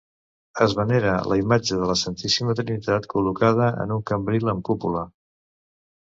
Es 0.65 0.71
venera 0.77 1.11
la 1.31 1.37
imatge 1.41 1.77
de 1.81 1.89
la 1.89 1.97
Santíssima 2.05 2.57
Trinitat 2.61 3.07
col·locada 3.13 3.69
en 3.85 3.95
un 3.99 4.03
cambril 4.13 4.55
amb 4.57 4.67
cúpula. 4.73 5.07